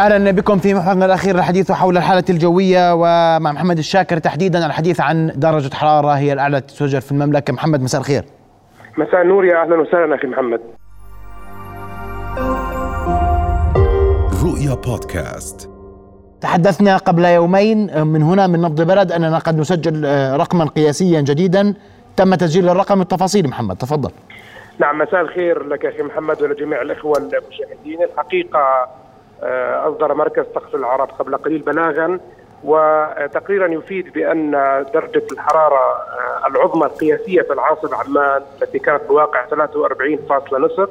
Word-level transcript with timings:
أهلا 0.00 0.30
بكم 0.30 0.58
في 0.58 0.74
محورنا 0.74 1.06
الأخير 1.06 1.34
الحديث 1.34 1.72
حول 1.72 1.96
الحالة 1.96 2.24
الجوية 2.30 2.94
ومع 2.94 3.52
محمد 3.52 3.78
الشاكر 3.78 4.18
تحديدا. 4.18 4.66
الحديث 4.66 5.00
عن 5.00 5.32
درجة 5.34 5.74
حرارة 5.74 6.08
هي 6.08 6.32
الأعلى 6.32 6.60
تسجل 6.60 7.00
في 7.00 7.12
المملكة. 7.12 7.52
محمد 7.52 7.82
مساء 7.82 8.00
الخير. 8.00 8.24
مساء 8.98 9.22
النور 9.22 9.44
يا 9.44 9.62
أهلا 9.62 9.80
وسهلا 9.80 10.14
أخي 10.14 10.26
محمد. 10.26 10.60
رؤيا 14.44 14.74
بودكاست. 14.74 15.70
تحدثنا 16.40 16.96
قبل 16.96 17.24
يومين 17.24 18.06
من 18.06 18.22
هنا 18.22 18.46
من 18.46 18.60
نبض 18.60 18.80
بلد 18.80 19.12
أننا 19.12 19.38
قد 19.38 19.58
نسجل 19.58 20.04
رقما 20.36 20.64
قياسيا 20.64 21.20
جديدا. 21.20 21.74
تم 22.16 22.34
تسجيل 22.34 22.68
الرقم 22.68 23.00
التفاصيل 23.00 23.48
محمد 23.48 23.76
تفضل. 23.76 24.10
نعم 24.78 24.98
مساء 24.98 25.20
الخير 25.20 25.62
لك 25.62 25.86
أخي 25.86 26.02
محمد 26.02 26.42
ولجميع 26.42 26.82
الأخوة 26.82 27.18
المشاهدين. 27.18 28.02
الحقيقة 28.12 28.60
آه، 29.42 29.88
أصدر 29.88 30.14
مركز 30.14 30.44
طقس 30.54 30.74
العرب 30.74 31.08
قبل 31.18 31.36
قليل 31.36 31.58
بلاغا 31.58 32.18
وتقريرا 32.64 33.66
يفيد 33.66 34.12
بأن 34.12 34.50
درجة 34.94 35.22
الحرارة 35.32 35.76
آه، 35.76 36.46
العظمى 36.46 36.86
القياسية 36.86 37.42
في 37.42 37.52
العاصمة 37.52 37.96
عمان 37.96 38.42
التي 38.62 38.78
كانت 38.78 39.02
بواقع 39.08 39.46
43.5 39.46 40.88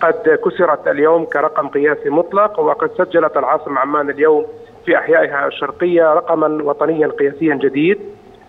قد 0.00 0.38
كسرت 0.44 0.88
اليوم 0.88 1.24
كرقم 1.24 1.68
قياسي 1.68 2.10
مطلق 2.10 2.60
وقد 2.60 2.90
سجلت 2.98 3.36
العاصمة 3.36 3.80
عمان 3.80 4.10
اليوم 4.10 4.46
في 4.86 4.98
أحيائها 4.98 5.46
الشرقية 5.46 6.14
رقما 6.14 6.62
وطنيا 6.64 7.08
قياسيا 7.08 7.54
جديد 7.54 7.98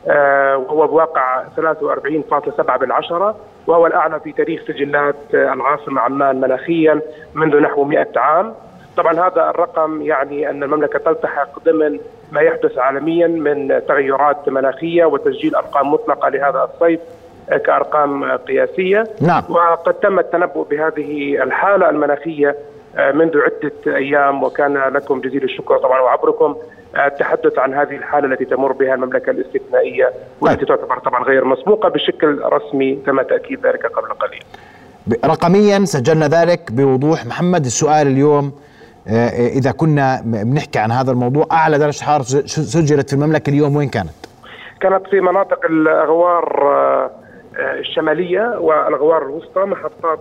آه، 0.07 0.57
وهو 0.57 0.87
بواقع 0.87 1.43
43.7 1.57 2.77
بالعشرة 2.77 3.35
وهو 3.67 3.87
الأعلى 3.87 4.19
في 4.19 4.31
تاريخ 4.31 4.61
سجلات 4.67 5.15
العاصمة 5.33 6.01
عمان 6.01 6.41
مناخيا 6.41 7.01
منذ 7.33 7.59
نحو 7.59 7.83
100 7.83 8.07
عام. 8.15 8.53
طبعا 8.97 9.13
هذا 9.13 9.49
الرقم 9.49 10.01
يعني 10.01 10.49
أن 10.49 10.63
المملكة 10.63 10.99
تلتحق 10.99 11.59
ضمن 11.65 11.99
ما 12.31 12.41
يحدث 12.41 12.77
عالميا 12.77 13.27
من 13.27 13.81
تغيرات 13.87 14.49
مناخية 14.49 15.05
وتسجيل 15.05 15.55
أرقام 15.55 15.93
مطلقة 15.93 16.29
لهذا 16.29 16.69
الصيف 16.73 16.99
كأرقام 17.65 18.31
قياسية. 18.37 19.03
نعم. 19.21 19.43
وقد 19.49 19.93
تم 19.93 20.19
التنبؤ 20.19 20.67
بهذه 20.69 21.43
الحالة 21.43 21.89
المناخية 21.89 22.55
منذ 23.13 23.37
عدة 23.37 23.95
أيام 23.97 24.43
وكان 24.43 24.77
لكم 24.77 25.21
جزيل 25.21 25.43
الشكر 25.43 25.77
طبعا 25.77 25.99
وعبركم 25.99 26.55
التحدث 27.05 27.59
عن 27.59 27.73
هذه 27.73 27.95
الحالة 27.95 28.27
التي 28.27 28.45
تمر 28.45 28.71
بها 28.71 28.93
المملكة 28.93 29.29
الاستثنائية 29.29 30.13
والتي 30.41 30.65
تعتبر 30.65 30.99
طبعا 30.99 31.23
غير 31.23 31.45
مسبوقة 31.45 31.89
بشكل 31.89 32.41
رسمي 32.43 32.95
تم 33.05 33.21
تأكيد 33.21 33.65
ذلك 33.65 33.85
قبل 33.85 34.07
قليل. 34.07 34.43
رقميا 35.25 35.85
سجلنا 35.85 36.27
ذلك 36.27 36.71
بوضوح. 36.71 37.25
محمد 37.25 37.65
السؤال 37.65 38.07
اليوم 38.07 38.53
آه، 39.09 39.47
إذا 39.47 39.71
كنا 39.71 40.21
بنحكي 40.25 40.79
عن 40.79 40.91
هذا 40.91 41.11
الموضوع 41.11 41.45
أعلى 41.51 41.77
درجة 41.77 42.03
حرارة 42.03 42.23
سجلت 42.45 43.09
في 43.09 43.15
المملكة 43.15 43.49
اليوم 43.49 43.75
وين 43.75 43.89
كانت؟ 43.89 44.09
كانت 44.81 45.07
في 45.07 45.21
مناطق 45.21 45.65
الأغوار 45.65 46.61
آه، 46.63 47.11
الشمالية 47.59 48.59
والأغوار 48.59 49.23
الوسطى 49.23 49.61
محطات 49.61 50.19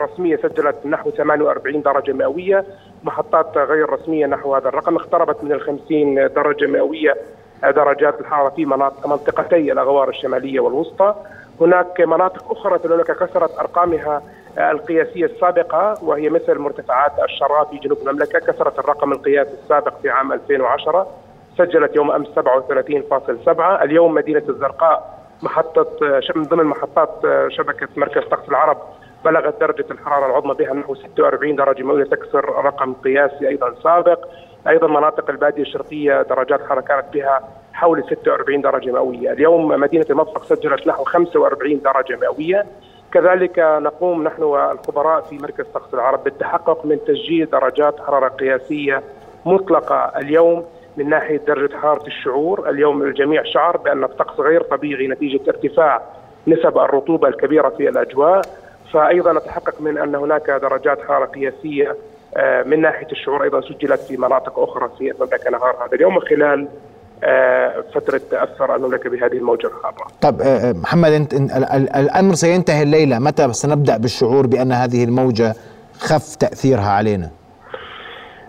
رسمية 0.00 0.36
سجلت 0.36 0.76
نحو 0.86 1.10
48 1.10 1.82
درجة 1.82 2.12
مئوية 2.12 2.64
محطات 3.04 3.56
غير 3.56 3.90
رسمية 3.90 4.26
نحو 4.26 4.54
هذا 4.54 4.68
الرقم 4.68 4.96
اقتربت 4.96 5.44
من 5.44 5.52
ال 5.52 5.60
50 5.60 6.14
درجة 6.14 6.66
مئوية 6.66 7.16
درجات 7.62 8.20
الحرارة 8.20 8.48
في 8.48 8.64
مناطق 8.64 9.06
منطقتي 9.06 9.72
الأغوار 9.72 10.08
الشمالية 10.08 10.60
والوسطى 10.60 11.14
هناك 11.60 12.00
مناطق 12.00 12.52
أخرى 12.52 12.78
في 12.78 12.84
المملكة 12.84 13.14
كسرت 13.14 13.58
أرقامها 13.58 14.22
القياسية 14.58 15.24
السابقة 15.24 15.94
وهي 16.02 16.28
مثل 16.30 16.58
مرتفعات 16.58 17.12
الشراء 17.24 17.64
في 17.64 17.78
جنوب 17.78 17.98
المملكة 17.98 18.38
كسرت 18.38 18.78
الرقم 18.78 19.12
القياسي 19.12 19.52
السابق 19.62 19.92
في 20.02 20.10
عام 20.10 20.32
2010 20.32 21.06
سجلت 21.58 21.96
يوم 21.96 22.10
أمس 22.10 22.28
37.7 22.28 23.60
اليوم 23.60 24.14
مدينة 24.14 24.42
الزرقاء 24.48 25.20
محطة 25.42 25.86
من 26.36 26.42
ضمن 26.42 26.64
محطات 26.64 27.10
شبكة 27.48 27.88
مركز 27.96 28.22
طقس 28.22 28.48
العرب 28.48 28.78
بلغت 29.24 29.60
درجة 29.60 29.84
الحرارة 29.90 30.26
العظمى 30.26 30.54
بها 30.54 30.74
نحو 30.74 30.94
46 30.94 31.56
درجة 31.56 31.82
مئوية 31.82 32.04
تكسر 32.04 32.44
رقم 32.64 32.94
قياسي 32.94 33.48
أيضا 33.48 33.74
سابق. 33.82 34.24
أيضا 34.68 34.86
مناطق 34.86 35.30
البادية 35.30 35.62
الشرقية 35.62 36.22
درجات 36.22 36.60
الحرارة 36.60 36.80
كانت 36.80 37.04
بها 37.12 37.40
حول 37.72 38.04
46 38.10 38.60
درجة 38.60 38.90
مئوية. 38.90 39.32
اليوم 39.32 39.68
مدينة 39.68 40.06
المصفق 40.10 40.44
سجلت 40.44 40.86
نحو 40.86 41.04
45 41.04 41.80
درجة 41.82 42.16
مئوية. 42.20 42.66
كذلك 43.12 43.58
نقوم 43.58 44.24
نحن 44.24 44.42
والخبراء 44.42 45.20
في 45.20 45.38
مركز 45.38 45.64
طقس 45.74 45.94
العرب 45.94 46.24
بالتحقق 46.24 46.86
من 46.86 46.98
تسجيل 47.06 47.50
درجات 47.50 48.00
حرارة 48.00 48.28
قياسية 48.28 49.02
مطلقة 49.46 50.12
اليوم 50.16 50.64
من 50.96 51.08
ناحية 51.08 51.36
درجة 51.36 51.76
حرارة 51.76 52.06
الشعور، 52.06 52.70
اليوم 52.70 53.02
الجميع 53.02 53.42
شعر 53.44 53.76
بأن 53.76 54.04
الطقس 54.04 54.40
غير 54.40 54.62
طبيعي 54.62 55.08
نتيجة 55.08 55.40
ارتفاع 55.48 56.02
نسب 56.46 56.78
الرطوبة 56.78 57.28
الكبيرة 57.28 57.68
في 57.68 57.88
الأجواء، 57.88 58.42
فايضا 58.92 59.32
نتحقق 59.32 59.80
من 59.80 59.98
أن 59.98 60.14
هناك 60.14 60.50
درجات 60.50 61.02
حرارة 61.02 61.24
قياسية 61.24 61.96
آه، 62.36 62.62
من 62.62 62.80
ناحية 62.80 63.06
الشعور 63.12 63.42
أيضا 63.42 63.60
سجلت 63.60 64.00
في 64.00 64.16
مناطق 64.16 64.58
أخرى 64.58 64.90
في 64.98 65.10
المملكة 65.10 65.50
نهار 65.50 65.76
هذا 65.84 65.94
اليوم 65.94 66.20
خلال 66.20 66.68
آه، 67.24 67.84
فترة 67.94 68.20
تأثر 68.30 68.76
المملكة 68.76 69.10
بهذه 69.10 69.32
الموجة 69.32 69.66
الحاره. 69.66 70.06
طب 70.20 70.40
آه، 70.40 70.72
محمد 70.72 71.12
انت 71.12 71.32
الأمر 71.96 72.34
سينتهي 72.34 72.82
الليلة، 72.82 73.18
متى 73.18 73.52
سنبدأ 73.52 73.96
بالشعور 73.96 74.46
بأن 74.46 74.72
هذه 74.72 75.04
الموجة 75.04 75.54
خف 75.98 76.34
تأثيرها 76.36 76.90
علينا؟ 76.90 77.30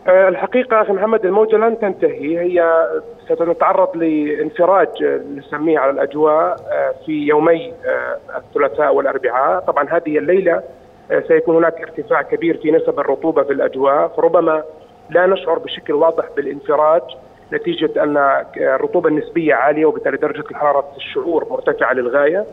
آه، 0.07 0.27
الحقيقة 0.29 0.81
أخي 0.81 0.93
محمد 0.93 1.25
الموجة 1.25 1.55
لن 1.55 1.79
تنتهي. 1.79 2.39
هي 2.39 2.87
ستتعرض 3.25 3.97
لانفراج 3.97 5.03
نسميه 5.37 5.79
على 5.79 5.91
الأجواء 5.91 6.55
آه، 6.71 6.93
في 7.05 7.11
يومي 7.11 7.73
آه، 7.85 8.37
الثلاثاء 8.37 8.95
والأربعاء. 8.95 9.59
طبعا 9.59 9.89
هذه 9.89 10.17
الليلة 10.17 10.61
سيكون 11.27 11.55
هناك 11.55 11.81
ارتفاع 11.81 12.21
كبير 12.21 12.57
في 12.57 12.71
نسب 12.71 12.99
الرطوبة 12.99 13.43
في 13.43 13.53
الأجواء. 13.53 14.07
فربما 14.07 14.63
لا 15.09 15.25
نشعر 15.25 15.59
بشكل 15.59 15.93
واضح 15.93 16.25
بالانفراج. 16.35 17.01
نتيجة 17.53 18.03
أن 18.03 18.17
الرطوبة 18.57 19.09
النسبية 19.09 19.55
عالية 19.55 19.85
وبالتالي 19.85 20.17
درجة 20.17 20.43
الحرارة 20.51 20.85
الشعور 20.97 21.47
مرتفعة 21.49 21.93
للغاية. 21.93 22.45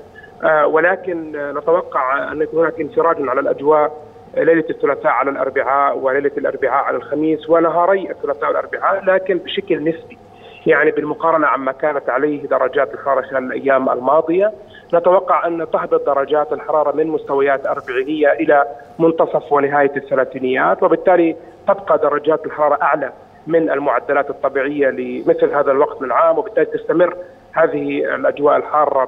ولكن 0.64 1.32
نتوقع 1.58 2.32
أن 2.32 2.42
يكون 2.42 2.60
هناك 2.60 2.80
انفراج 2.80 3.16
على 3.28 3.40
الأجواء 3.40 3.96
ليلة 4.36 4.64
الثلاثاء 4.70 5.12
على 5.12 5.30
الأربعاء 5.30 5.98
وليلة 5.98 6.30
الأربعاء 6.38 6.84
على 6.84 6.96
الخميس 6.96 7.50
ونهاري 7.50 8.10
الثلاثاء 8.10 8.48
والأربعاء 8.48 9.04
لكن 9.04 9.38
بشكل 9.38 9.84
نسبي 9.84 10.18
يعني 10.66 10.90
بالمقارنة 10.90 11.46
عما 11.46 11.72
كانت 11.72 12.10
عليه 12.10 12.46
درجات 12.46 12.94
الحرارة 12.94 13.20
خلال 13.22 13.44
الأيام 13.44 13.88
الماضية. 13.88 14.52
نتوقع 14.94 15.46
أن 15.46 15.66
تهبط 15.72 16.06
درجات 16.06 16.52
الحرارة 16.52 16.96
من 16.96 17.06
مستويات 17.06 17.66
أربعينية 17.66 18.32
إلى 18.32 18.64
منتصف 18.98 19.52
ونهاية 19.52 19.92
الثلاثينيات 19.96 20.82
وبالتالي 20.82 21.36
تبقى 21.68 21.98
درجات 21.98 22.46
الحرارة 22.46 22.78
أعلى 22.82 23.12
من 23.48 23.70
المعدلات 23.70 24.30
الطبيعية 24.30 24.90
لمثل 24.90 25.54
هذا 25.54 25.72
الوقت 25.72 26.02
من 26.02 26.06
العام 26.06 26.38
وبالتالي 26.38 26.66
تستمر 26.66 27.16
هذه 27.52 28.14
الأجواء 28.14 28.56
الحارة 28.56 29.04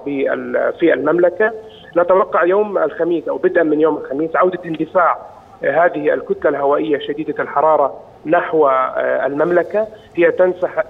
في 0.78 0.92
المملكة. 0.94 1.52
نتوقع 1.96 2.44
يوم 2.44 2.78
الخميس 2.78 3.28
أو 3.28 3.36
بدءا 3.36 3.62
من 3.62 3.80
يوم 3.80 3.96
الخميس 3.96 4.36
عودة 4.36 4.58
اندفاع 4.64 5.18
هذه 5.62 6.14
الكتلة 6.14 6.50
الهوائية 6.50 6.98
شديدة 6.98 7.42
الحرارة 7.42 8.00
نحو 8.26 8.68
آه، 8.68 9.26
المملكة. 9.26 9.86
هي 10.16 10.32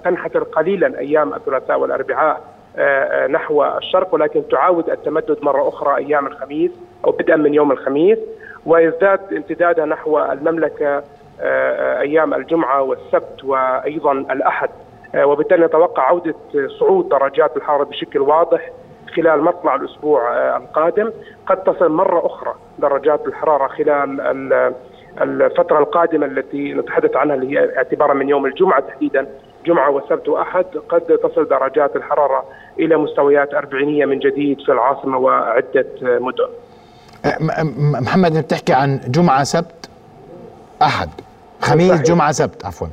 تنحدر 0.04 0.42
قليلا 0.42 0.98
أيام 0.98 1.34
الثلاثاء 1.34 1.80
والأربعاء 1.80 2.40
آه، 2.76 3.24
آه، 3.24 3.26
نحو 3.26 3.64
الشرق 3.64 4.14
ولكن 4.14 4.48
تعاود 4.48 4.90
التمدد 4.90 5.36
مرة 5.42 5.68
أخرى 5.68 5.96
أيام 5.96 6.26
الخميس 6.26 6.70
أو 7.04 7.10
بدءا 7.10 7.36
من 7.36 7.54
يوم 7.54 7.72
الخميس. 7.72 8.18
ويزداد 8.66 9.20
امتدادها 9.32 9.86
نحو 9.86 10.18
المملكة 10.18 11.02
أيام 12.00 12.34
الجمعة 12.34 12.82
والسبت 12.82 13.44
وأيضا 13.44 14.12
الأحد. 14.12 14.68
وبالتالي 15.16 15.66
نتوقع 15.66 16.02
عودة 16.02 16.34
صعود 16.80 17.08
درجات 17.08 17.56
الحرارة 17.56 17.84
بشكل 17.84 18.18
واضح 18.18 18.70
خلال 19.16 19.42
مطلع 19.44 19.74
الأسبوع 19.74 20.36
آه، 20.36 20.56
القادم. 20.56 21.10
قد 21.46 21.56
تصل 21.64 21.88
مرة 21.88 22.26
أخرى 22.26 22.54
درجات 22.78 23.26
الحرارة 23.26 23.68
خلال 23.68 24.20
الفترة 25.20 25.78
القادمة 25.78 26.26
التي 26.26 26.74
نتحدث 26.74 27.16
عنها 27.16 27.34
اللي 27.34 27.58
هي 27.58 27.76
اعتبارا 27.76 28.14
من 28.14 28.28
يوم 28.28 28.46
الجمعة 28.46 28.80
تحديدا 28.80 29.26
جمعة 29.66 29.90
وسبت 29.90 30.28
وأحد. 30.28 30.64
قد 30.88 31.00
تصل 31.00 31.48
درجات 31.48 31.96
الحرارة 31.96 32.44
إلى 32.78 32.96
مستويات 32.96 33.54
أربعينية 33.54 34.06
من 34.06 34.18
جديد 34.18 34.60
في 34.60 34.72
العاصمة 34.72 35.18
وعدة 35.18 35.86
مدن. 36.02 36.48
محمد 38.02 38.38
بتحكي 38.38 38.72
عن 38.72 39.00
جمعة 39.08 39.44
سبت 39.44 39.90
أحد. 40.82 41.08
خميس 41.60 42.02
جمعة 42.02 42.32
سبت 42.32 42.64
عفوا. 42.64 42.86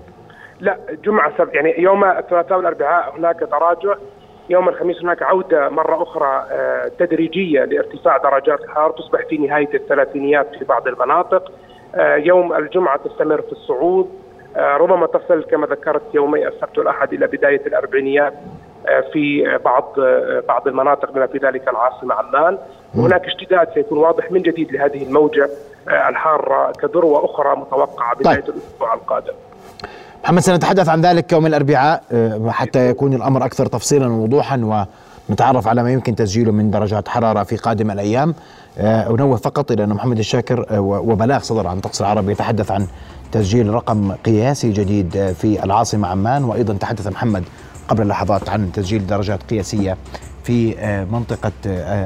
لا 0.60 0.78
جمعة 1.04 1.38
سبت 1.38 1.56
يعني 1.56 1.82
يوم 1.82 2.04
الثلاثاء 2.04 2.58
والأربعاء 2.58 3.18
هناك 3.18 3.40
تراجع. 3.40 3.96
يوم 4.50 4.70
الخميس 4.70 5.02
هناك 5.04 5.24
عودة 5.24 5.70
مرة 5.70 6.04
أخرى 6.04 6.46
آه، 6.52 6.92
تدريجية 7.00 7.66
لارتفاع 7.66 8.18
درجات 8.18 8.62
الحرارة 8.62 8.92
تصبح 8.92 9.26
في 9.30 9.38
نهاية 9.38 9.74
الثلاثينيات 9.74 10.56
في 10.60 10.66
بعض 10.66 10.88
المناطق. 10.88 11.52
آه، 11.96 12.16
يوم 12.16 12.54
الجمعة 12.54 12.98
تستمر 12.98 13.42
في 13.42 13.52
الصعود. 13.52 14.10
ربما 14.58 15.08
تصل 15.08 15.44
كما 15.44 15.68
ذكرت 15.68 16.02
يومي 16.14 16.48
السبت 16.48 16.78
والأحد 16.78 17.14
إلى 17.14 17.28
بداية 17.28 17.62
الأربعينيات. 17.68 18.34
في 19.14 19.58
بعض 19.66 19.94
بعض 20.48 20.68
المناطق 20.68 21.12
بما 21.12 21.28
في 21.28 21.38
ذلك 21.38 21.68
العاصمة 21.68 22.16
عمان 22.16 22.58
وهناك 22.96 23.26
اشتداد 23.26 23.68
سيكون 23.74 23.98
واضح 23.98 24.32
من 24.32 24.42
جديد 24.42 24.72
لهذه 24.72 25.04
الموجة 25.04 25.50
الحارة 26.10 26.72
كذروه 26.72 27.26
أخرى 27.26 27.56
متوقعة 27.56 28.16
بداية 28.16 28.36
طيب. 28.36 28.44
الأسبوع 28.56 28.94
القادم. 28.94 29.34
محمد 30.24 30.40
سنتحدث 30.40 30.90
عن 30.90 31.02
ذلك 31.02 31.32
يوم 31.32 31.46
الأربعاء 31.46 32.04
حتى 32.50 32.90
يكون 32.90 33.14
الأمر 33.14 33.46
أكثر 33.46 33.66
تفصيلا 33.66 34.08
ووضوحا 34.08 34.86
ونتعرف 35.30 35.68
على 35.68 35.84
ما 35.84 35.92
يمكن 35.92 36.16
تسجيله 36.16 36.52
من 36.52 36.72
درجات 36.72 37.08
حرارة 37.08 37.44
في 37.44 37.56
قادم 37.58 37.92
الأيام. 37.92 38.36
أنوه 38.80 39.38
فقط 39.38 39.72
إلى 39.72 39.84
أن 39.84 39.90
محمد 39.90 40.18
الشاكر 40.20 40.66
وبلاغ 40.82 41.40
صدر 41.40 41.68
عن 41.68 41.80
طقس 41.80 42.02
العربي 42.02 42.32
يتحدث 42.32 42.72
عن 42.72 42.88
تسجيل 43.32 43.74
رقم 43.74 44.12
قياسي 44.12 44.72
جديد 44.72 45.34
في 45.34 45.64
العاصمة 45.64 46.08
عمان 46.08 46.44
وأيضا 46.44 46.74
تحدث 46.74 47.08
محمد 47.08 47.44
قبل 47.88 48.08
لحظات 48.08 48.50
عن 48.50 48.72
تسجيل 48.72 49.08
درجات 49.08 49.44
قياسية 49.44 49.98
في 50.44 50.76
منطقة 51.12 51.52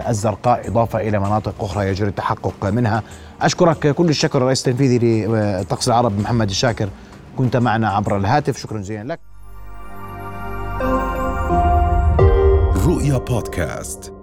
الزرقاء 0.10 0.68
إضافة 0.68 1.00
إلى 1.00 1.20
مناطق 1.20 1.54
أخرى 1.60 1.88
يجري 1.88 2.10
التحقق 2.10 2.66
منها. 2.66 3.04
أشكرك 3.42 3.88
كل 3.88 4.10
الشكر 4.10 4.38
الرئيس 4.38 4.68
التنفيذي 4.68 5.26
لطقس 5.28 5.88
العرب 5.88 6.20
محمد 6.20 6.50
الشاكر 6.50 6.90
كنت 7.38 7.58
معنا 7.58 7.90
عبر 7.90 8.18
الهاتف. 8.18 8.58
شكرا 8.58 8.80
جزيلا 8.80 9.14
لك. 9.14 9.20
رؤيا 12.86 13.18
بودكاست. 13.18 14.14